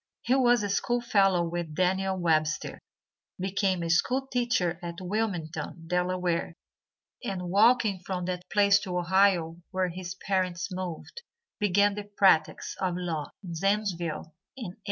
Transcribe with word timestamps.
He 0.23 0.33
was 0.33 0.63
a 0.63 0.69
school 0.69 0.99
fellow 0.99 1.47
with 1.47 1.75
Daniel 1.75 2.17
Webster, 2.17 2.79
became 3.39 3.83
a 3.83 3.89
school 3.91 4.25
teacher 4.25 4.79
at 4.81 4.99
Wilmington, 4.99 5.83
Delaware, 5.85 6.55
and 7.23 7.51
walking 7.51 7.99
from 7.99 8.25
that 8.25 8.49
place 8.49 8.79
to 8.79 8.97
Ohio, 8.97 9.61
where 9.69 9.89
his 9.89 10.15
parents 10.15 10.69
moved, 10.71 11.21
began 11.59 11.93
the 11.93 12.09
practice 12.17 12.75
of 12.79 12.95
law 12.97 13.29
in 13.43 13.53
Zanesville 13.53 14.33
in 14.57 14.69
1802. 14.73 14.79